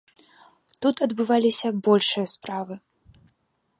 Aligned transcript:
Тут 0.85 0.95
адбываліся 1.07 1.67
большыя 1.89 2.25
справы. 2.35 2.75